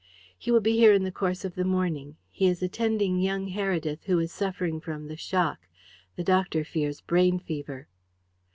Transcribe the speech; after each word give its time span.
"He 0.35 0.49
will 0.49 0.61
be 0.61 0.77
here 0.77 0.91
in 0.93 1.03
the 1.03 1.11
course 1.11 1.45
of 1.45 1.53
the 1.53 1.63
morning. 1.63 2.15
He 2.31 2.47
is 2.47 2.63
attending 2.63 3.19
young 3.19 3.45
Heredith, 3.51 4.05
who 4.05 4.17
is 4.17 4.31
suffering 4.31 4.81
from 4.81 5.05
the 5.07 5.15
shock. 5.15 5.67
The 6.15 6.23
doctor 6.23 6.63
fears 6.63 7.01
brain 7.01 7.37
fever." 7.37 7.87